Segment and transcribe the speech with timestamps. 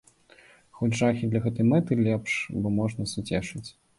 [0.79, 2.31] Хоць жахі для гэтай мэты лепш,
[2.63, 3.65] бо можна суцешыць.